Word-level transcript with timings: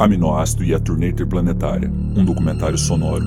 Aminoácido 0.00 0.64
e 0.64 0.74
a 0.74 0.80
Turnê 0.80 1.10
Interplanetária, 1.10 1.92
um 2.16 2.24
documentário 2.24 2.78
sonoro. 2.78 3.22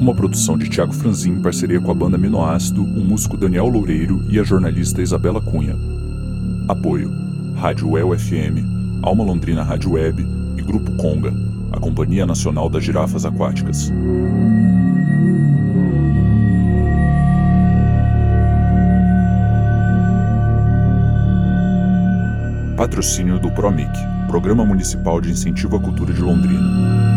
Uma 0.00 0.14
produção 0.14 0.56
de 0.56 0.68
Tiago 0.68 0.92
Franzin 0.92 1.32
em 1.32 1.42
parceria 1.42 1.80
com 1.80 1.90
a 1.90 1.94
banda 1.94 2.14
Aminoácido, 2.14 2.84
o 2.84 3.04
músico 3.04 3.36
Daniel 3.36 3.66
Loureiro 3.66 4.24
e 4.30 4.38
a 4.38 4.44
jornalista 4.44 5.02
Isabela 5.02 5.40
Cunha. 5.40 5.76
Apoio: 6.68 7.10
Rádio 7.56 7.90
UEL 7.90 8.16
FM, 8.16 8.62
Alma 9.02 9.24
Londrina 9.24 9.64
Rádio 9.64 9.94
Web 9.94 10.24
e 10.56 10.62
Grupo 10.62 10.92
Conga, 10.98 11.34
a 11.72 11.80
Companhia 11.80 12.24
Nacional 12.24 12.70
das 12.70 12.84
Girafas 12.84 13.26
Aquáticas. 13.26 13.90
Patrocínio 22.76 23.40
do 23.40 23.50
PROMIC, 23.50 23.90
Programa 24.32 24.64
Municipal 24.64 25.20
de 25.20 25.30
Incentivo 25.30 25.76
à 25.76 25.80
Cultura 25.80 26.10
de 26.10 26.22
Londrina. 26.22 27.11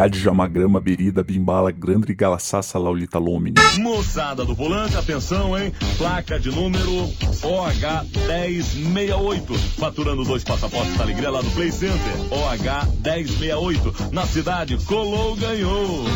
Gadjamagrama 0.00 0.80
Berida 0.80 1.22
Bimbala 1.22 1.70
Grandri 1.70 2.14
Galassassa 2.14 2.78
Laulita 2.78 3.18
Lomini. 3.18 3.56
Moçada 3.80 4.46
do 4.46 4.54
volante, 4.54 4.96
atenção, 4.96 5.58
hein? 5.58 5.74
Placa 5.98 6.40
de 6.40 6.50
número 6.50 7.06
OH1068. 7.42 9.58
Faturando 9.78 10.24
dois 10.24 10.42
passaportes 10.42 10.96
da 10.96 11.04
alegria 11.04 11.28
lá 11.28 11.42
do 11.42 11.50
Play 11.50 11.70
Center. 11.70 11.98
OH1068. 12.30 14.10
Na 14.10 14.24
cidade, 14.24 14.78
colou, 14.86 15.36
ganhou. 15.36 16.06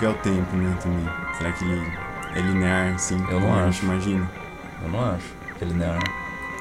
Que 0.00 0.06
é 0.06 0.08
o 0.08 0.14
tempo, 0.14 0.56
né, 0.56 0.74
também? 0.82 1.06
Será 1.36 1.52
que 1.52 1.62
ele 1.62 1.92
é 2.34 2.40
linear, 2.40 2.94
assim? 2.94 3.22
Eu 3.30 3.38
não 3.38 3.54
acho. 3.54 3.84
imagina. 3.84 4.30
Eu 4.82 4.88
não 4.88 5.04
acho 5.10 5.26
que 5.58 5.64
é 5.64 5.66
linear. 5.68 6.02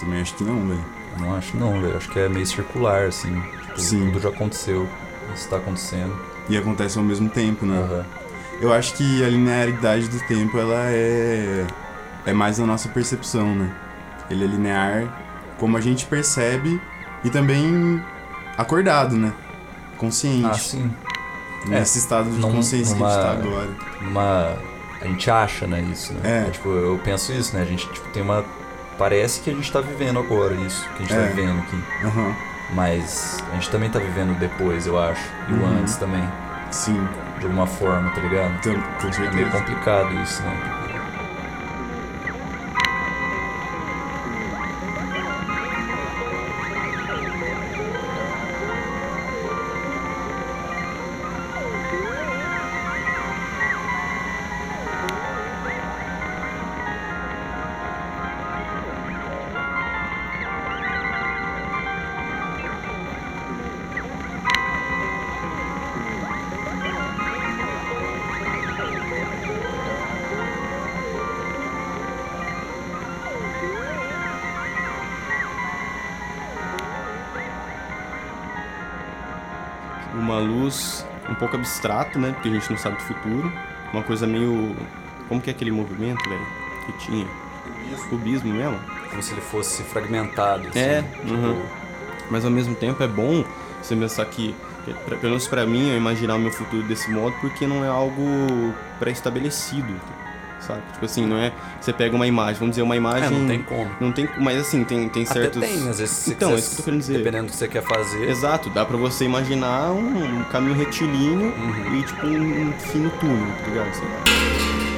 Também 0.01 0.21
acho 0.21 0.35
que 0.35 0.43
não, 0.43 0.67
velho. 0.67 0.85
Eu 1.15 1.21
não 1.21 1.35
acho 1.35 1.57
não, 1.57 1.81
velho. 1.81 1.95
Acho 1.95 2.09
que 2.09 2.19
é 2.19 2.27
meio 2.27 2.45
circular, 2.45 3.05
assim. 3.05 3.33
Tipo, 3.67 3.79
Sim. 3.79 4.05
tudo 4.07 4.19
já 4.19 4.29
aconteceu. 4.29 4.89
Isso 5.33 5.47
tá 5.49 5.55
acontecendo. 5.55 6.13
E 6.49 6.57
acontece 6.57 6.97
ao 6.97 7.03
mesmo 7.03 7.29
tempo, 7.29 7.65
né? 7.65 7.79
Aham. 7.79 8.05
Eu 8.59 8.73
acho 8.73 8.93
que 8.95 9.23
a 9.23 9.29
linearidade 9.29 10.09
do 10.09 10.19
tempo, 10.27 10.57
ela 10.59 10.89
é... 10.89 11.65
É 12.25 12.33
mais 12.33 12.59
a 12.59 12.65
nossa 12.65 12.89
percepção, 12.89 13.55
né? 13.55 13.73
Ele 14.29 14.43
é 14.43 14.47
linear 14.47 15.55
como 15.57 15.77
a 15.77 15.81
gente 15.81 16.05
percebe 16.05 16.79
e 17.23 17.29
também 17.29 18.03
acordado, 18.57 19.15
né? 19.15 19.31
Consciente. 19.97 20.45
Ah, 20.45 20.53
sim. 20.53 20.91
Nesse 21.65 21.99
estado 21.99 22.29
de 22.29 22.39
Num- 22.39 22.51
consciência 22.53 22.95
que 22.95 23.03
a 23.03 23.07
gente 23.07 23.17
numa- 23.17 23.23
tá 23.23 23.31
agora. 23.31 23.69
Numa... 24.01 24.57
A 25.01 25.05
gente 25.05 25.29
acha, 25.31 25.65
né, 25.67 25.81
isso, 25.91 26.13
né? 26.13 26.45
É. 26.47 26.49
Tipo, 26.51 26.69
eu 26.69 26.99
penso 27.03 27.31
isso, 27.31 27.55
né? 27.55 27.61
A 27.61 27.65
gente, 27.65 27.87
tipo, 27.89 28.07
tem 28.09 28.21
uma... 28.21 28.43
Parece 28.97 29.39
que 29.41 29.49
a 29.49 29.53
gente 29.53 29.71
tá 29.71 29.79
vivendo 29.79 30.19
agora 30.19 30.53
isso 30.55 30.85
que 30.97 31.03
a 31.03 31.05
gente 31.05 31.13
É. 31.13 31.21
tá 31.21 31.27
vivendo 31.33 31.59
aqui. 31.59 31.83
Aham. 32.05 32.35
Mas 32.73 33.37
a 33.51 33.55
gente 33.55 33.69
também 33.69 33.89
tá 33.89 33.97
vivendo 33.99 34.37
depois, 34.37 34.85
eu 34.85 34.99
acho. 34.99 35.21
E 35.47 35.53
o 35.53 35.55
Uhum. 35.57 35.79
antes 35.79 35.95
também. 35.95 36.23
Sim, 36.71 37.07
De 37.39 37.45
alguma 37.45 37.65
forma, 37.65 38.09
tá 38.11 38.19
ligado? 38.19 38.53
então, 38.59 38.73
com 38.73 39.07
É 39.07 39.11
meio 39.11 39.13
certeza. 39.13 39.49
complicado 39.51 40.13
isso, 40.21 40.41
né? 40.43 40.78
Pouco 81.39 81.55
abstrato, 81.55 82.19
né? 82.19 82.31
Porque 82.33 82.49
a 82.49 82.51
gente 82.51 82.69
não 82.69 82.77
sabe 82.77 82.97
do 82.97 83.03
futuro. 83.03 83.51
Uma 83.93 84.03
coisa 84.03 84.27
meio. 84.27 84.75
Como 85.27 85.41
que 85.41 85.49
é 85.49 85.53
aquele 85.53 85.71
movimento, 85.71 86.27
velho? 86.29 86.45
Que 86.85 86.93
tinha? 87.05 87.25
Cubismo 88.09 88.53
mesmo? 88.53 88.79
Como 89.09 89.21
se 89.21 89.33
ele 89.33 89.41
fosse 89.41 89.83
fragmentado, 89.83 90.67
assim. 90.67 90.79
É, 90.79 91.01
tipo, 91.01 91.33
uhum. 91.33 91.61
Mas 92.29 92.45
ao 92.45 92.51
mesmo 92.51 92.75
tempo 92.75 93.01
é 93.03 93.07
bom 93.07 93.43
você 93.81 93.95
pensar 93.95 94.25
que, 94.25 94.55
pelo 95.07 95.21
menos 95.23 95.47
pra 95.47 95.65
mim, 95.65 95.89
eu 95.89 95.97
imaginar 95.97 96.35
o 96.35 96.39
meu 96.39 96.51
futuro 96.51 96.83
desse 96.83 97.09
modo, 97.09 97.35
porque 97.41 97.65
não 97.65 97.83
é 97.83 97.87
algo 97.87 98.73
pré-estabelecido, 98.99 99.93
sabe? 100.61 100.81
Tipo 100.93 101.05
assim, 101.05 101.25
não 101.25 101.37
é. 101.37 101.51
Você 101.79 101.91
pega 101.93 102.15
uma 102.15 102.27
imagem, 102.27 102.55
vamos 102.55 102.71
dizer, 102.73 102.81
uma 102.81 102.95
imagem. 102.95 103.27
É, 103.27 103.29
não 103.29 103.47
tem 103.47 103.61
como. 103.63 103.89
Não 103.99 104.11
tem, 104.11 104.29
mas 104.37 104.59
assim, 104.59 104.83
tem, 104.83 105.07
tem 105.09 105.25
certos. 105.25 105.57
Até 105.61 105.67
tem, 105.67 105.89
às 105.89 105.99
vezes 105.99 106.09
se 106.15 106.31
Então, 106.31 106.51
é 106.51 106.55
isso 106.55 106.69
que 106.69 106.73
eu 106.73 106.77
tô 106.77 106.83
querendo 106.83 106.99
dizer. 107.01 107.17
Dependendo 107.17 107.45
do 107.47 107.51
que 107.51 107.57
você 107.57 107.67
quer 107.67 107.83
fazer. 107.83 108.29
Exato, 108.29 108.69
dá 108.69 108.85
pra 108.85 108.97
você 108.97 109.25
imaginar 109.25 109.91
um, 109.91 110.39
um 110.39 110.43
caminho 110.45 110.75
retilíneo 110.75 111.53
Uhum. 111.55 111.95
e 111.99 112.03
tipo 112.03 112.25
um, 112.27 112.69
um 112.69 112.73
fino 112.73 113.09
túnel, 113.19 113.47
tá 113.63 113.67
ligado? 113.67 113.93
Sei 113.93 114.03
lá. 114.07 114.88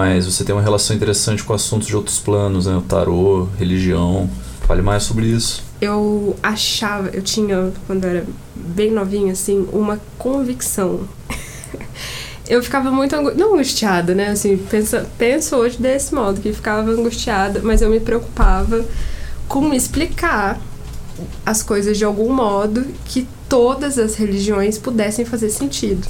Mas 0.00 0.24
você 0.24 0.42
tem 0.42 0.54
uma 0.54 0.62
relação 0.62 0.96
interessante 0.96 1.44
com 1.44 1.52
assuntos 1.52 1.86
de 1.86 1.94
outros 1.94 2.18
planos, 2.18 2.64
né? 2.64 2.74
O 2.74 2.80
tarô, 2.80 3.46
religião. 3.58 4.30
Fale 4.66 4.80
mais 4.80 5.02
sobre 5.02 5.26
isso. 5.26 5.62
Eu 5.78 6.34
achava, 6.42 7.10
eu 7.10 7.20
tinha, 7.20 7.70
quando 7.86 8.04
eu 8.04 8.10
era 8.10 8.26
bem 8.56 8.90
novinha, 8.90 9.32
assim, 9.32 9.68
uma 9.70 10.00
convicção. 10.16 11.00
eu 12.48 12.62
ficava 12.62 12.90
muito 12.90 13.14
angu... 13.14 13.34
não 13.36 13.52
angustiada, 13.52 14.14
né? 14.14 14.28
Assim, 14.28 14.56
pensa, 14.56 15.06
penso 15.18 15.54
hoje 15.56 15.76
desse 15.76 16.14
modo, 16.14 16.40
que 16.40 16.50
ficava 16.50 16.90
angustiada, 16.90 17.60
mas 17.62 17.82
eu 17.82 17.90
me 17.90 18.00
preocupava 18.00 18.82
com 19.46 19.74
explicar 19.74 20.58
as 21.44 21.62
coisas 21.62 21.98
de 21.98 22.06
algum 22.06 22.32
modo 22.32 22.86
que 23.04 23.28
todas 23.50 23.98
as 23.98 24.14
religiões 24.14 24.78
pudessem 24.78 25.26
fazer 25.26 25.50
sentido. 25.50 26.08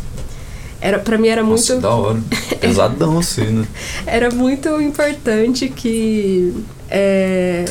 Era, 0.80 0.98
para 0.98 1.18
mim 1.18 1.28
era 1.28 1.42
muito 1.42 1.60
Nossa, 1.60 1.74
que 1.76 1.80
da 1.80 1.90
hora. 1.90 2.20
Pesadão 2.60 3.18
assim, 3.18 3.44
né? 3.44 3.66
era 4.06 4.30
muito 4.30 4.80
importante 4.80 5.68
que 5.68 6.54
é, 6.88 7.64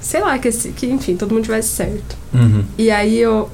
sei 0.00 0.20
lá 0.20 0.38
que, 0.38 0.50
que 0.50 0.86
enfim 0.86 1.16
todo 1.16 1.32
mundo 1.32 1.44
tivesse 1.44 1.68
certo 1.68 2.18
Uhum. 2.32 2.64
e 2.78 2.90
aí 2.92 3.18
eu 3.18 3.50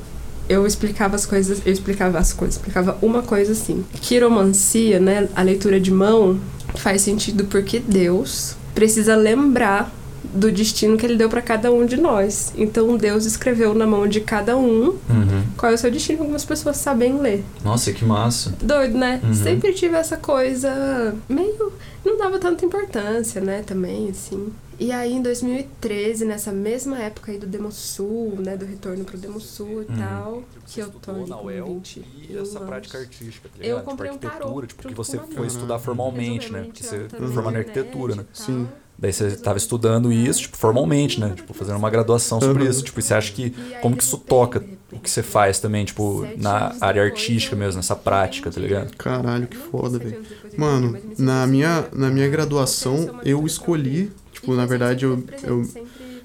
eu 0.49 0.67
explicava 0.67 1.17
as 1.17 1.25
coisas 1.25 1.63
eu 1.65 1.73
explicava 1.73 2.19
as 2.19 2.33
coisas 2.33 2.57
explicava 2.57 2.99
uma 3.01 3.23
coisa 3.23 3.53
assim 3.53 3.85
quiromancia 4.03 5.01
né 5.01 5.29
a 5.35 5.41
leitura 5.43 5.81
de 5.81 5.91
mão 5.91 6.39
faz 6.77 7.01
sentido 7.03 7.45
porque 7.47 7.79
Deus 7.81 8.55
precisa 8.75 9.17
lembrar 9.17 9.91
do 10.35 10.51
destino 10.53 10.97
que 10.97 11.05
ele 11.07 11.17
deu 11.17 11.29
para 11.29 11.43
cada 11.43 11.71
um 11.73 11.85
de 11.87 11.97
nós 11.97 12.53
então 12.57 12.97
Deus 12.97 13.25
escreveu 13.25 13.75
na 13.75 13.87
mão 13.87 14.07
de 14.07 14.21
cada 14.21 14.57
um 14.57 14.97
Uhum. 15.09 15.45
qual 15.57 15.73
é 15.73 15.75
o 15.75 15.79
seu 15.79 15.91
destino 15.91 16.21
algumas 16.21 16.45
pessoas 16.45 16.77
sabem 16.77 17.19
ler 17.19 17.45
Nossa, 17.65 17.93
que 17.93 18.05
massa. 18.05 18.53
Doido, 18.63 18.97
né? 18.99 19.21
Uhum. 19.23 19.35
Sempre 19.35 19.73
tive 19.73 19.97
essa 19.97 20.17
coisa 20.17 21.15
meio. 21.29 21.73
Não 22.05 22.17
dava 22.17 22.39
tanta 22.39 22.65
importância, 22.65 23.41
né? 23.41 23.63
Também, 23.67 24.11
assim. 24.11 24.53
E 24.79 24.93
aí, 24.93 25.13
em 25.13 25.23
2013, 25.23 26.25
nessa 26.25 26.53
mesma 26.53 26.99
época 26.99 27.33
aí 27.33 27.39
do 27.39 27.47
Demosul, 27.47 28.35
né? 28.39 28.57
Do 28.57 28.65
retorno 28.65 29.05
pro 29.05 29.17
Demosul 29.19 29.83
e 29.83 29.91
Uhum. 29.91 29.97
tal, 29.99 30.43
que 30.67 30.81
eu 30.81 30.89
tô 30.91 31.11
ali 31.11 31.31
com 31.31 31.75
20 31.75 32.05
e 32.31 32.37
essa 32.39 32.61
prática 32.61 32.99
artística, 32.99 33.49
tá 33.49 33.55
Eu 33.59 33.63
ligado? 33.79 33.85
comprei 33.85 34.11
um 34.11 34.15
tipo, 34.15 34.27
tarô 34.27 34.37
arquitetura, 34.45 34.67
tipo, 34.67 34.89
que 34.89 34.95
você 34.95 35.19
foi 35.35 35.47
estudar 35.47 35.79
formalmente, 35.79 36.53
né? 36.53 36.63
Porque 36.65 36.83
você 36.85 37.09
formar 37.09 37.51
na 37.53 37.59
arquitetura, 37.59 38.15
né? 38.15 38.23
e 38.23 38.37
tal. 38.47 38.69
Daí 38.99 39.13
você 39.13 39.27
estava 39.27 39.59
estudando 39.59 40.11
isso, 40.13 40.43
tipo, 40.43 40.57
formalmente, 40.57 41.21
né? 41.21 41.33
Tipo, 41.37 41.53
fazendo 41.53 41.77
uma 41.77 41.91
graduação 41.91 42.41
sobre 42.41 42.65
Uhum. 42.65 42.71
isso. 42.71 42.83
Tipo, 42.83 42.99
e 42.99 43.03
você 43.03 43.15
acha 43.15 43.33
que. 43.33 43.47
E 43.47 43.55
Como 43.81 43.97
que 43.97 44.03
isso 44.03 44.17
toca 44.19 44.63
o 44.93 44.99
que 44.99 45.11
você 45.11 45.23
faz 45.23 45.59
também, 45.59 45.85
tipo, 45.85 46.27
na 46.37 46.75
área 46.81 47.03
artística 47.03 47.55
mesmo, 47.55 47.77
nessa 47.79 47.95
prática, 47.97 48.51
tá 48.51 48.61
ligado? 48.61 48.97
Caralho, 48.97 49.47
que 49.47 49.57
foda, 49.57 49.99
velho. 49.99 50.17
Mano, 50.57 50.99
na 51.19 51.47
minha, 51.47 51.85
na 51.93 52.09
minha 52.09 52.29
graduação, 52.29 53.11
eu 53.23 53.45
escolhi, 53.47 54.11
tipo, 54.33 54.55
E 54.55 54.57
na 54.57 54.65
verdade, 54.65 55.05
eu, 55.05 55.23
eu 55.43 55.69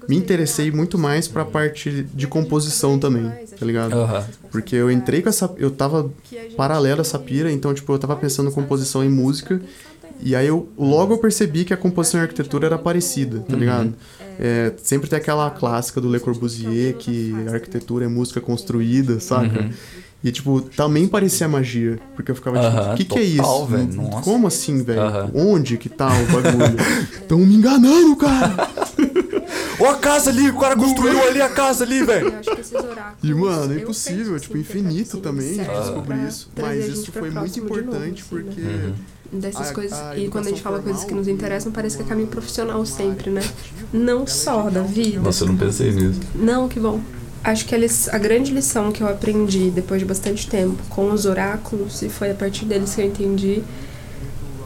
me 0.08 0.16
interessei 0.16 0.70
muito 0.70 0.96
mais 0.96 1.28
pra 1.28 1.44
parte 1.44 2.04
de 2.14 2.26
composição 2.26 2.98
também, 2.98 3.32
tá 3.58 3.66
ligado? 3.66 3.92
Aham. 3.94 4.24
Porque 4.50 4.74
eu 4.76 4.90
entrei 4.90 5.20
com 5.20 5.28
essa. 5.28 5.52
Eu 5.58 5.70
tava 5.70 6.10
paralelo 6.56 7.00
a 7.00 7.02
essa 7.02 7.18
pira, 7.18 7.50
então, 7.52 7.74
tipo, 7.74 7.92
eu 7.92 7.98
tava 7.98 8.16
pensando 8.16 8.48
em 8.48 8.52
composição 8.52 9.04
em 9.04 9.08
música. 9.10 9.60
E 10.20 10.36
aí 10.36 10.46
eu 10.46 10.68
logo 10.78 11.14
eu 11.14 11.18
percebi 11.18 11.64
que 11.64 11.74
a 11.74 11.76
composição 11.76 12.20
e 12.20 12.22
a 12.22 12.24
arquitetura 12.24 12.66
era 12.66 12.78
parecida, 12.78 13.40
tá 13.40 13.56
ligado? 13.56 13.94
É, 14.38 14.72
sempre 14.82 15.08
tem 15.08 15.18
aquela 15.18 15.50
clássica 15.50 16.00
do 16.00 16.10
Le 16.10 16.18
Corbusier, 16.20 16.94
que 16.94 17.34
a 17.48 17.54
arquitetura 17.54 18.04
é 18.04 18.08
música 18.08 18.40
construída, 18.40 19.20
saca? 19.20 19.60
Uhum. 19.60 19.70
E, 20.24 20.30
tipo, 20.30 20.60
também 20.60 21.08
parecia 21.08 21.48
magia. 21.48 21.98
Porque 22.14 22.30
eu 22.30 22.34
ficava 22.36 22.60
tipo, 22.60 22.92
o 22.92 22.94
que 22.94 23.04
que 23.04 23.18
é 23.18 23.36
total, 23.36 23.68
isso? 23.80 23.96
nossa. 23.96 24.22
Como 24.22 24.46
assim, 24.46 24.82
velho? 24.82 25.00
Aham. 25.00 25.30
Onde 25.34 25.76
que 25.76 25.88
tá 25.88 26.08
o 26.08 26.26
bagulho? 26.26 26.76
Tão 27.26 27.38
me 27.38 27.56
enganando, 27.56 28.14
cara! 28.14 28.68
Ó 29.80 29.90
a 29.90 29.96
casa 29.96 30.30
ali, 30.30 30.48
o 30.48 30.58
cara 30.58 30.76
construiu 30.76 31.20
ali 31.24 31.42
a 31.42 31.48
casa 31.48 31.82
ali, 31.82 32.04
velho. 32.04 32.28
Eu 32.28 32.38
acho 32.38 32.54
que 32.54 32.60
esses 32.60 32.72
oráculos. 32.72 33.18
E, 33.20 33.34
mano, 33.34 33.74
é 33.74 33.76
impossível, 33.78 34.38
tipo, 34.38 34.56
infinito 34.56 35.18
também 35.18 35.56
descobrir 35.56 36.28
isso. 36.28 36.48
Mas 36.60 36.86
isso 36.86 37.10
foi 37.10 37.30
muito 37.30 37.60
novo, 37.60 37.80
importante 37.80 38.22
assim, 38.22 38.42
né? 38.44 38.94
Dessas 39.32 39.70
A- 39.70 39.74
coisas. 39.74 39.98
a 39.98 40.16
e 40.16 40.28
quando 40.28 40.46
a 40.46 40.50
gente 40.50 40.60
fala 40.60 40.78
coisas 40.80 41.04
que 41.04 41.14
nos 41.14 41.26
interessam, 41.26 41.72
parece 41.72 41.96
que 41.96 42.02
é 42.02 42.06
caminho 42.06 42.28
profissional 42.28 42.84
sempre, 42.84 43.30
né? 43.30 43.42
Não 43.92 44.26
só 44.26 44.68
da 44.68 44.82
vida. 44.82 45.20
Nossa, 45.20 45.44
eu 45.44 45.48
não 45.48 45.56
pensei 45.56 45.90
nisso. 45.92 46.20
Não, 46.34 46.68
que 46.68 46.78
bom. 46.78 47.00
Acho 47.42 47.64
que 47.66 47.74
a, 47.74 47.78
a 48.12 48.18
grande 48.18 48.52
lição 48.52 48.92
que 48.92 49.02
eu 49.02 49.08
aprendi 49.08 49.70
depois 49.70 50.00
de 50.00 50.04
bastante 50.04 50.46
tempo 50.48 50.80
com 50.88 51.10
os 51.10 51.24
oráculos, 51.26 52.02
e 52.02 52.08
foi 52.08 52.30
a 52.30 52.34
partir 52.34 52.66
deles 52.66 52.94
que 52.94 53.00
eu 53.00 53.06
entendi, 53.06 53.62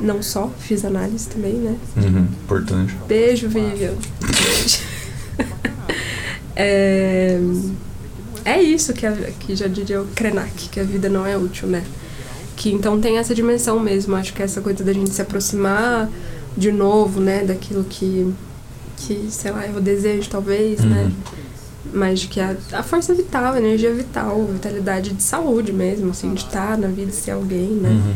não 0.00 0.22
só, 0.22 0.50
fiz 0.58 0.84
análise 0.84 1.26
também, 1.28 1.54
né? 1.54 1.76
Uhum, 1.96 2.28
importante. 2.44 2.94
Beijo, 3.08 3.48
Vivian. 3.48 3.94
Beijo. 4.20 4.80
é, 6.54 7.38
é 8.44 8.62
isso 8.62 8.92
que, 8.92 9.06
a, 9.06 9.12
que 9.12 9.56
já 9.56 9.66
diria 9.68 10.02
o 10.02 10.06
Krenak, 10.08 10.68
que 10.68 10.78
a 10.78 10.84
vida 10.84 11.08
não 11.08 11.26
é 11.26 11.36
útil, 11.36 11.68
né? 11.68 11.82
Que 12.56 12.72
então 12.72 13.00
tem 13.00 13.18
essa 13.18 13.34
dimensão 13.34 13.78
mesmo. 13.78 14.16
Acho 14.16 14.32
que 14.32 14.42
essa 14.42 14.60
coisa 14.60 14.82
da 14.82 14.92
gente 14.92 15.10
se 15.10 15.22
aproximar 15.22 16.10
de 16.56 16.72
novo, 16.72 17.20
né? 17.20 17.44
Daquilo 17.44 17.84
que, 17.84 18.32
que 18.96 19.28
sei 19.30 19.52
lá, 19.52 19.64
o 19.76 19.80
desejo, 19.80 20.28
talvez, 20.30 20.80
né? 20.80 21.04
Uhum. 21.04 21.36
Mas 21.92 22.20
de 22.20 22.28
que 22.28 22.40
a, 22.40 22.56
a 22.72 22.82
força 22.82 23.14
vital, 23.14 23.52
a 23.52 23.58
energia 23.58 23.92
vital, 23.92 24.40
a 24.48 24.52
vitalidade 24.52 25.10
de 25.10 25.22
saúde 25.22 25.72
mesmo, 25.72 26.10
assim, 26.10 26.34
de 26.34 26.40
estar 26.40 26.76
na 26.76 26.88
vida, 26.88 27.10
de 27.10 27.16
ser 27.16 27.32
alguém, 27.32 27.68
né? 27.68 27.90
Uhum. 27.90 28.14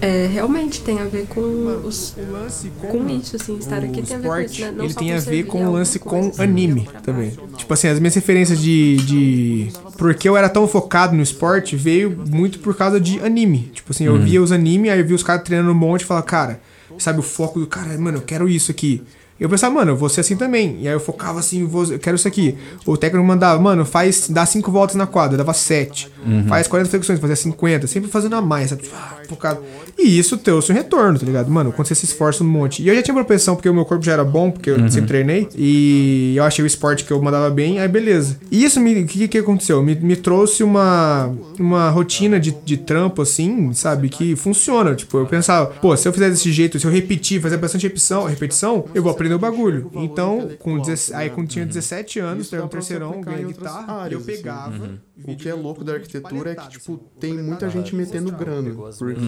É, 0.00 0.26
realmente 0.32 0.80
tem 0.80 0.98
a 0.98 1.04
ver 1.04 1.26
com 1.26 1.40
os, 1.84 2.14
O 2.16 2.32
lance 2.32 2.70
com, 2.80 2.86
com 2.88 3.08
isso, 3.10 3.36
assim, 3.36 3.58
estar 3.58 3.78
aqui 3.84 4.00
tem 4.02 4.16
a 4.16 4.18
ver 4.18 4.28
com 4.28 4.34
esporte, 4.36 4.52
isso, 4.52 4.62
né? 4.62 4.72
Não 4.72 4.84
ele 4.84 4.92
só 4.94 4.98
tem 4.98 5.12
a 5.12 5.18
ver 5.18 5.42
com 5.44 5.66
o 5.66 5.72
lance 5.72 5.98
com 5.98 6.28
assim, 6.28 6.42
anime 6.42 6.88
também. 7.02 7.32
Tipo 7.56 7.74
assim, 7.74 7.88
as 7.88 7.98
minhas 8.00 8.14
referências 8.14 8.58
de, 8.58 8.96
de. 8.98 9.68
Porque 9.98 10.26
eu 10.28 10.36
era 10.36 10.48
tão 10.48 10.66
focado 10.66 11.14
no 11.14 11.22
esporte, 11.22 11.76
veio 11.76 12.10
muito 12.30 12.60
por 12.60 12.74
causa 12.74 12.98
de 12.98 13.20
anime. 13.20 13.70
Tipo 13.74 13.92
assim, 13.92 14.04
eu 14.04 14.14
Uhum. 14.14 14.24
via 14.24 14.42
os 14.42 14.52
anime, 14.52 14.88
aí 14.88 15.00
eu 15.00 15.06
via 15.06 15.16
os 15.16 15.22
caras 15.22 15.42
treinando 15.44 15.70
um 15.70 15.74
monte 15.74 16.00
e 16.02 16.04
falava, 16.04 16.24
cara, 16.24 16.60
sabe 16.98 17.18
o 17.18 17.22
foco 17.22 17.60
do 17.60 17.66
cara, 17.66 17.96
mano, 17.98 18.18
eu 18.18 18.22
quero 18.22 18.48
isso 18.48 18.70
aqui. 18.70 19.02
Eu 19.40 19.48
pensava, 19.48 19.74
mano, 19.74 19.92
eu 19.92 19.96
vou 19.96 20.08
ser 20.08 20.20
assim 20.20 20.36
também. 20.36 20.76
E 20.80 20.86
aí 20.88 20.92
eu 20.94 21.00
focava 21.00 21.40
assim, 21.40 21.64
vou, 21.64 21.84
eu 21.86 21.98
quero 21.98 22.16
isso 22.16 22.28
aqui. 22.28 22.56
O 22.84 22.96
técnico 22.96 23.26
mandava, 23.26 23.60
mano, 23.60 23.84
faz, 23.86 24.28
dá 24.28 24.44
cinco 24.44 24.70
voltas 24.70 24.96
na 24.96 25.06
quadra, 25.06 25.34
eu 25.34 25.38
dava 25.38 25.54
sete. 25.54 26.10
Faz 26.46 26.68
40 26.68 26.90
flexões, 26.90 27.18
fazia 27.18 27.36
50, 27.36 27.86
sempre 27.86 28.10
fazendo 28.10 28.36
a 28.36 28.42
mais, 28.42 28.68
sabe? 28.70 28.82
Ah, 28.94 29.16
focado. 29.28 29.60
E 29.98 30.18
isso 30.18 30.36
trouxe 30.36 30.70
um 30.72 30.74
retorno, 30.74 31.18
tá 31.18 31.24
ligado? 31.24 31.50
Mano, 31.50 31.72
quando 31.72 31.88
você 31.88 31.94
se 31.94 32.04
esforça 32.04 32.44
um 32.44 32.46
monte. 32.46 32.82
E 32.82 32.88
eu 32.88 32.94
já 32.94 33.02
tinha 33.02 33.14
propensão, 33.14 33.54
porque 33.56 33.68
o 33.68 33.74
meu 33.74 33.84
corpo 33.86 34.04
já 34.04 34.12
era 34.12 34.24
bom, 34.24 34.50
porque 34.50 34.70
eu 34.70 34.88
sempre 34.90 35.06
treinei. 35.08 35.48
E 35.56 36.34
eu 36.36 36.44
achei 36.44 36.62
o 36.62 36.66
esporte 36.66 37.04
que 37.04 37.10
eu 37.12 37.20
mandava 37.22 37.48
bem, 37.50 37.78
aí 37.80 37.88
beleza. 37.88 38.36
E 38.50 38.62
isso, 38.64 38.78
me- 38.80 39.02
o 39.02 39.06
que, 39.06 39.28
que 39.28 39.38
aconteceu? 39.38 39.82
Me, 39.82 39.94
me 39.94 40.16
trouxe 40.16 40.62
uma, 40.62 41.32
uma 41.58 41.88
rotina 41.90 42.38
de, 42.38 42.54
de 42.64 42.76
trampo, 42.76 43.22
assim, 43.22 43.72
sabe? 43.72 44.08
Que 44.08 44.36
funciona. 44.36 44.94
Tipo, 44.94 45.18
eu 45.18 45.26
pensava, 45.26 45.66
pô, 45.66 45.96
se 45.96 46.06
eu 46.06 46.12
fizer 46.12 46.28
desse 46.30 46.50
jeito, 46.52 46.78
se 46.78 46.86
eu 46.86 46.90
repetir, 46.90 47.40
fazer 47.40 47.56
bastante 47.56 47.82
repetição, 47.84 48.24
repetição, 48.24 48.84
eu 48.94 49.02
vou 49.02 49.10
aprender 49.12 49.29
o 49.34 49.38
bagulho. 49.38 49.90
Então, 49.94 50.50
com 50.58 50.78
16, 50.78 51.18
aí 51.18 51.30
quando 51.30 51.48
tinha 51.48 51.66
17 51.66 52.18
anos, 52.18 52.46
Isso 52.46 52.56
eu 52.56 52.68
pra 52.68 52.80
você 52.80 52.94
terceirão, 52.94 53.20
ganhei 53.20 53.44
guitarra, 53.46 53.86
e 53.86 53.90
eu 53.90 53.94
áreas, 54.00 54.22
assim. 54.22 54.32
pegava. 54.36 54.90
O 55.24 55.36
que 55.36 55.48
é 55.48 55.54
louco 55.54 55.84
da 55.84 55.92
arquitetura 55.94 56.52
é 56.52 56.54
que, 56.54 56.68
tipo, 56.70 56.96
tem 57.20 57.34
muita 57.34 57.68
gente 57.68 57.94
metendo 57.94 58.32
grana. 58.32 58.70
Porque 58.98 59.20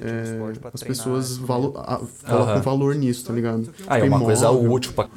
é, 0.00 0.70
as 0.72 0.82
pessoas 0.82 1.36
valo, 1.36 1.74
a- 1.76 2.00
colocam 2.26 2.52
Aham. 2.54 2.60
valor 2.62 2.94
nisso, 2.94 3.24
tá 3.24 3.32
ligado? 3.32 3.68
Ah, 3.86 3.98
é 3.98 4.04
uma 4.04 4.20
coisa 4.20 4.50
útil 4.50 4.92
pra. 4.92 5.08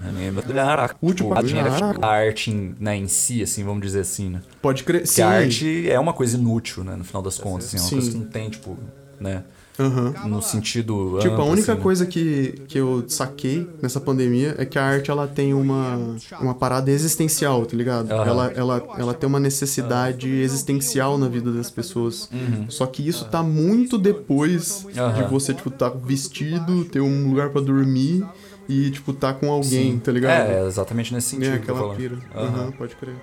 Útil 1.01 1.27
pra- 1.27 1.39
a, 1.39 1.41
dinheiro, 1.43 1.69
Caraca. 1.69 2.05
a 2.05 2.09
arte 2.09 2.51
em, 2.51 2.75
né, 2.79 2.95
em 2.97 3.07
si, 3.07 3.41
assim, 3.43 3.63
vamos 3.63 3.81
dizer 3.81 3.99
assim, 4.01 4.29
né? 4.29 4.41
Pode 4.61 4.83
crer. 4.83 5.03
Porque 5.03 5.21
a 5.21 5.29
arte 5.29 5.89
é 5.89 5.99
uma 5.99 6.13
coisa 6.13 6.37
inútil, 6.37 6.83
né? 6.83 6.95
No 6.95 7.03
final 7.03 7.21
das 7.21 7.37
contas, 7.37 7.67
assim, 7.67 7.77
é 7.77 7.81
uma 7.81 7.89
coisa 7.89 8.11
que 8.11 8.17
não 8.17 8.25
tem, 8.25 8.49
tipo, 8.49 8.77
né? 9.19 9.43
Aham. 9.85 10.13
No 10.27 10.41
sentido. 10.41 11.17
Tipo, 11.19 11.33
a 11.33 11.37
amplo, 11.37 11.51
única 11.51 11.71
assim, 11.71 11.77
né? 11.79 11.83
coisa 11.83 12.05
que, 12.05 12.61
que 12.67 12.77
eu 12.77 13.03
saquei 13.07 13.67
nessa 13.81 13.99
pandemia 13.99 14.55
é 14.57 14.65
que 14.65 14.77
a 14.77 14.83
arte 14.83 15.09
ela 15.09 15.27
tem 15.27 15.53
uma, 15.53 16.15
uma 16.39 16.53
parada 16.53 16.91
existencial, 16.91 17.65
tá 17.65 17.75
ligado? 17.75 18.11
Aham. 18.11 18.25
Ela, 18.27 18.51
ela, 18.55 18.83
ela 18.97 19.13
tem 19.13 19.27
uma 19.27 19.39
necessidade 19.39 20.29
existencial 20.29 21.17
na 21.17 21.27
vida 21.27 21.51
das 21.51 21.69
pessoas. 21.69 22.29
Só 22.69 22.85
que 22.85 23.07
isso 23.07 23.25
tá 23.25 23.41
muito 23.43 23.97
depois 23.97 24.85
de 24.91 25.01
Uhum. 25.01 25.27
Você, 25.29 25.53
tipo, 25.53 25.69
tá 25.69 25.89
vestido, 25.89 26.85
ter 26.85 26.99
um 27.01 27.29
lugar 27.29 27.49
pra 27.49 27.61
dormir 27.61 28.25
e, 28.67 28.91
tipo, 28.91 29.13
tá 29.13 29.33
com 29.33 29.51
alguém, 29.51 29.93
Sim. 29.93 29.99
tá 29.99 30.11
ligado? 30.11 30.49
É, 30.49 30.67
exatamente 30.67 31.13
nesse 31.13 31.29
sentido. 31.29 31.55
É, 31.55 31.59
que 31.59 31.69
eu 31.69 31.75
tô 31.75 31.81
aquela 31.81 31.95
pira. 31.95 32.17
Aham, 32.35 32.71
pode 32.71 32.95
crer. 32.95 33.15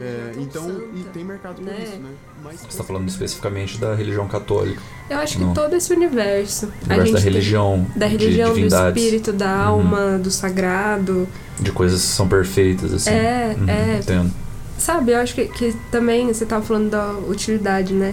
É, 0.00 0.32
então, 0.38 0.68
e 0.92 1.04
tem 1.04 1.24
mercado 1.24 1.62
né? 1.62 1.74
isso, 1.82 2.02
né? 2.02 2.10
Mas, 2.44 2.60
Você 2.68 2.76
tá 2.78 2.84
falando 2.84 3.08
especificamente 3.08 3.78
da 3.78 3.94
religião 3.94 4.28
católica, 4.28 4.80
Eu 5.08 5.18
acho 5.18 5.38
que 5.38 5.54
todo 5.54 5.74
esse 5.74 5.92
universo. 5.92 6.66
o 6.66 6.68
universo 6.84 7.04
gente 7.06 7.12
da 7.14 7.20
tem- 7.20 7.24
religião, 7.32 7.86
Da 7.96 8.06
de 8.06 8.12
religião, 8.16 8.48
do 8.50 8.54
divindades, 8.56 9.02
espírito, 9.02 9.32
da 9.32 9.46
Uhum. 9.46 9.62
alma, 9.78 10.18
do 10.18 10.30
sagrado. 10.30 11.26
de 11.58 11.72
coisas 11.72 12.02
que 12.02 12.08
são 12.08 12.28
perfeitas, 12.28 12.92
assim. 12.92 13.08
É, 13.10 13.56
Uhum, 13.58 13.68
é. 13.70 13.96
Entendo. 13.98 14.30
Sabe, 14.78 15.12
eu 15.12 15.18
acho 15.18 15.34
que, 15.34 15.46
que 15.48 15.74
também 15.90 16.26
você 16.26 16.44
tava 16.44 16.62
falando 16.62 16.90
da 16.90 17.12
utilidade, 17.12 17.94
né? 17.94 18.12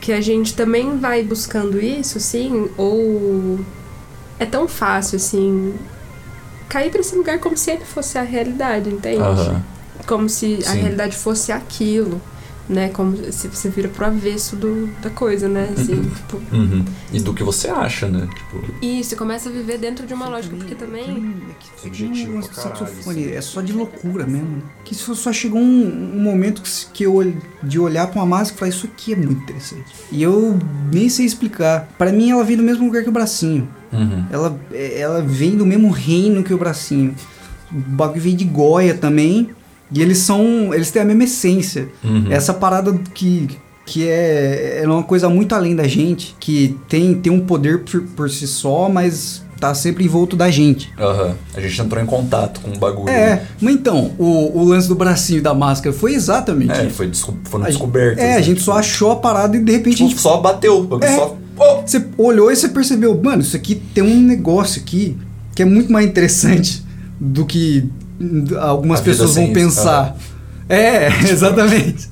Que 0.00 0.10
a 0.14 0.20
gente 0.22 0.54
também 0.56 0.96
vai 0.98 1.22
buscando 1.22 1.78
isso, 1.78 2.18
sim, 2.18 2.70
ou 2.78 3.60
é 4.38 4.46
tão 4.46 4.66
fácil, 4.66 5.16
assim, 5.16 5.74
cair 6.70 6.90
pra 6.90 7.00
esse 7.02 7.14
lugar 7.14 7.38
como 7.38 7.54
se 7.54 7.70
ele 7.70 7.84
fosse 7.84 8.16
a 8.16 8.22
realidade, 8.22 8.88
entende? 8.88 9.20
Aham. 9.20 9.62
Como 10.06 10.28
se 10.28 10.58
a 10.66 10.72
Sim. 10.72 10.80
realidade 10.80 11.16
fosse 11.16 11.50
aquilo, 11.52 12.20
né? 12.68 12.88
Como 12.88 13.16
se 13.32 13.48
você 13.48 13.68
vira 13.68 13.88
pro 13.88 14.04
avesso 14.06 14.56
do, 14.56 14.86
da 15.02 15.08
coisa, 15.10 15.48
né? 15.48 15.68
Assim, 15.76 16.02
tipo, 16.02 16.40
Uhum. 16.52 16.84
E 17.12 17.20
do 17.20 17.32
que 17.32 17.42
você 17.44 17.68
acha, 17.68 18.08
né? 18.08 18.26
Tipo, 18.34 18.64
isso, 18.82 19.10
você 19.10 19.16
começa 19.16 19.48
a 19.48 19.52
viver 19.52 19.78
dentro 19.78 20.06
de 20.06 20.12
uma 20.14 20.28
lógica, 20.28 20.56
porque 20.56 20.74
também. 20.74 21.34
Caralho, 21.82 22.42
saxofone, 22.52 23.32
é 23.32 23.40
só 23.40 23.60
de 23.60 23.72
loucura 23.72 24.26
mesmo. 24.26 24.62
Que 24.84 24.94
só, 24.94 25.14
só 25.14 25.32
chegou 25.32 25.60
um, 25.60 26.12
um 26.16 26.20
momento 26.22 26.60
que, 26.62 26.70
que 26.92 27.04
eu 27.04 27.34
de 27.62 27.78
olhar 27.78 28.06
pra 28.08 28.20
uma 28.20 28.26
máscara 28.26 28.56
e 28.56 28.58
falar, 28.58 28.68
isso 28.70 28.86
aqui 28.86 29.12
é 29.12 29.16
muito 29.16 29.42
interessante. 29.42 29.84
E 30.10 30.22
eu 30.22 30.58
nem 30.92 31.08
sei 31.08 31.24
explicar. 31.26 31.88
Pra 31.96 32.12
mim 32.12 32.30
ela 32.30 32.44
vem 32.44 32.56
do 32.56 32.62
mesmo 32.62 32.84
lugar 32.84 33.02
que 33.02 33.08
o 33.08 33.12
bracinho. 33.12 33.68
uhum. 33.92 34.24
Ela, 34.30 34.58
é- 34.72 35.00
ela 35.00 35.22
vem 35.22 35.56
do 35.56 35.64
mesmo 35.66 35.90
reino 35.90 36.42
que 36.42 36.52
o 36.52 36.58
bracinho. 36.58 37.14
O 37.72 37.76
bagulho 37.78 38.20
vem 38.20 38.36
de 38.36 38.44
Goya 38.44 38.94
também. 38.94 39.50
E 39.92 40.02
eles 40.02 40.18
são. 40.18 40.72
Eles 40.72 40.90
têm 40.90 41.02
a 41.02 41.04
mesma 41.04 41.24
essência. 41.24 41.88
Uhum. 42.02 42.26
Essa 42.30 42.54
parada 42.54 42.92
que, 43.14 43.48
que 43.86 44.06
é, 44.08 44.80
é 44.82 44.88
uma 44.88 45.02
coisa 45.02 45.28
muito 45.28 45.54
além 45.54 45.76
da 45.76 45.86
gente, 45.86 46.34
que 46.40 46.76
tem, 46.88 47.14
tem 47.14 47.32
um 47.32 47.40
poder 47.40 47.84
por, 47.84 48.02
por 48.02 48.30
si 48.30 48.46
só, 48.46 48.88
mas 48.88 49.44
tá 49.60 49.72
sempre 49.74 50.04
envolto 50.04 50.36
da 50.36 50.50
gente. 50.50 50.92
Aham. 50.98 51.34
A 51.54 51.60
gente 51.60 51.80
entrou 51.80 52.02
em 52.02 52.06
contato 52.06 52.60
com 52.60 52.70
o 52.70 52.78
bagulho. 52.78 53.08
É, 53.08 53.36
né? 53.36 53.46
mas 53.60 53.74
então, 53.74 54.12
o, 54.18 54.60
o 54.60 54.64
lance 54.64 54.88
do 54.88 54.94
bracinho 54.94 55.40
da 55.40 55.54
máscara 55.54 55.94
foi 55.94 56.14
exatamente. 56.14 56.72
É, 56.72 56.90
foi 56.90 57.06
desco 57.06 57.36
foram 57.44 57.64
A 57.64 57.68
descobertas. 57.68 58.22
É, 58.22 58.34
a 58.34 58.36
né? 58.36 58.42
gente 58.42 58.60
só 58.62 58.78
achou 58.78 59.12
a 59.12 59.16
parada 59.16 59.56
e 59.56 59.60
de 59.62 59.72
repente 59.72 59.94
a 59.94 59.96
Tipo, 59.96 60.10
gente 60.10 60.20
só 60.20 60.38
bateu. 60.40 60.88
É. 61.00 61.16
Só. 61.16 61.36
Oh! 61.56 61.82
Você 61.86 62.04
olhou 62.18 62.50
e 62.50 62.56
você 62.56 62.68
percebeu, 62.68 63.18
mano, 63.22 63.42
isso 63.42 63.56
aqui 63.56 63.76
tem 63.94 64.02
um 64.02 64.20
negócio 64.20 64.82
aqui 64.82 65.16
que 65.54 65.62
é 65.62 65.64
muito 65.64 65.92
mais 65.92 66.06
interessante 66.06 66.84
do 67.20 67.46
que 67.46 67.88
algumas 68.60 69.00
pessoas 69.00 69.34
vão 69.34 69.44
sem 69.44 69.52
isso, 69.52 69.54
pensar. 69.54 70.16
É, 70.68 71.08
exatamente. 71.28 72.08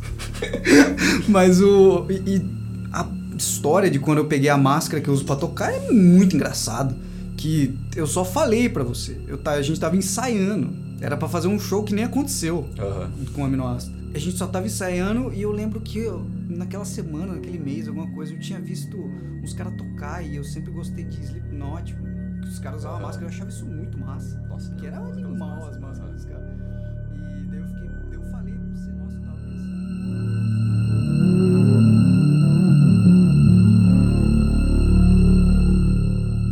Mas 1.29 1.61
o. 1.61 2.07
E, 2.11 2.37
e 2.37 2.63
a 2.93 3.09
história 3.37 3.91
de 3.91 3.99
quando 3.99 4.19
eu 4.19 4.27
peguei 4.27 4.51
a 4.51 4.57
máscara 4.57 5.03
que 5.03 5.09
eu 5.09 5.15
uso 5.15 5.25
pra 5.25 5.37
tocar 5.37 5.73
é 5.73 5.91
muito 5.91 6.37
engraçado. 6.37 6.95
Que 7.37 7.77
eu 7.97 8.07
só 8.07 8.25
falei 8.25 8.69
pra 8.69 8.85
você. 8.85 9.19
Eu, 9.27 9.41
a 9.45 9.63
gente 9.63 9.81
tava 9.81 9.97
ensaiando. 9.97 10.71
Era 11.01 11.17
pra 11.17 11.29
fazer 11.29 11.49
um 11.49 11.59
show 11.59 11.83
que 11.83 11.93
nem 11.93 12.05
aconteceu 12.05 12.69
Aham. 12.79 13.11
com 13.35 13.45
aminoácido. 13.45 14.03
A 14.15 14.19
gente 14.19 14.37
só 14.37 14.47
tava 14.47 14.67
ensaiando 14.67 15.33
e 15.33 15.43
eu 15.43 15.51
lembro 15.51 15.81
que 15.81 15.99
eu, 15.99 16.25
naquela 16.49 16.85
semana, 16.85 17.35
naquele 17.35 17.59
mês, 17.59 17.89
alguma 17.89 18.07
coisa, 18.13 18.33
eu 18.33 18.39
tinha 18.39 18.61
visto 18.61 18.97
uns 19.43 19.53
caras 19.53 19.75
tocar 19.75 20.23
e 20.25 20.37
eu 20.37 20.45
sempre 20.45 20.71
gostei 20.71 21.05
de 21.05 21.21
Slipknot. 21.21 21.97
Os 22.43 22.59
caras 22.59 22.81
usavam 22.81 23.01
máscara, 23.01 23.25
eu 23.25 23.29
achava 23.29 23.51
isso 23.51 23.67
muito 23.67 23.99
massa. 23.99 24.41
Nossa, 24.49 24.73
Que 24.75 24.87
era 24.87 24.99
animal 24.99 25.69
as 25.69 25.79
máscaras 25.79 26.15
dos 26.15 26.25
caras. 26.25 26.45
E 27.15 27.47
daí 27.49 27.59
eu 27.59 27.67
fiquei, 27.67 27.89
daí 27.89 28.15
eu 28.15 28.23
falei 28.31 28.55
pra 28.55 28.77
você, 28.77 28.93
nossa, 28.93 29.17
eu 29.17 29.23
tava 29.23 29.39
pensando. 29.39 30.63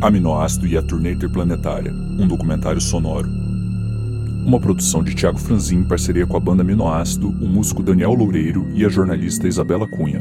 Aminoácido 0.01 0.65
e 0.65 0.75
a 0.77 0.81
Turnê 0.81 1.13
Interplanetária, 1.13 1.93
um 1.93 2.27
documentário 2.27 2.81
sonoro. 2.81 3.29
Uma 4.43 4.59
produção 4.59 5.03
de 5.03 5.13
Tiago 5.13 5.37
Franzin 5.37 5.77
em 5.77 5.83
parceria 5.83 6.25
com 6.25 6.35
a 6.35 6.39
banda 6.39 6.63
Aminoácido, 6.63 7.29
o 7.29 7.47
músico 7.47 7.83
Daniel 7.83 8.13
Loureiro 8.15 8.67
e 8.73 8.83
a 8.83 8.89
jornalista 8.89 9.47
Isabela 9.47 9.87
Cunha. 9.87 10.19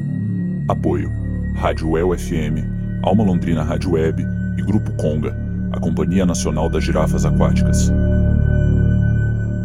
Apoio: 0.69 1.11
Rádio 1.57 1.97
El 1.97 2.17
FM, 2.17 3.03
Alma 3.03 3.25
Londrina 3.25 3.63
Rádio 3.65 3.93
Web 3.93 4.23
e 4.59 4.63
Grupo 4.63 4.93
Conga, 4.99 5.35
a 5.73 5.79
Companhia 5.79 6.27
Nacional 6.27 6.69
das 6.69 6.85
Girafas 6.85 7.25
Aquáticas. 7.25 7.93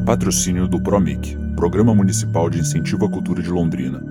Patrocínio 0.05 0.67
do 0.67 0.79
PROMIC, 0.79 1.35
Programa 1.55 1.95
Municipal 1.95 2.49
de 2.49 2.59
Incentivo 2.59 3.05
à 3.05 3.09
Cultura 3.09 3.41
de 3.41 3.49
Londrina. 3.49 4.01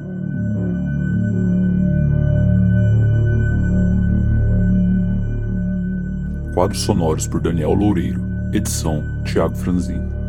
Quadros 6.53 6.83
sonoros 6.83 7.27
por 7.27 7.41
Daniel 7.41 7.75
Loureiro. 7.75 8.23
Edição 8.53 9.03
Tiago 9.25 9.57
Franzin. 9.57 10.24